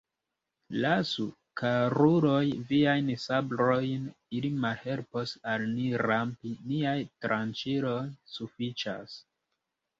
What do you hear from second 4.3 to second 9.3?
ili malhelpos al ni rampi, niaj tranĉiloj sufiĉas.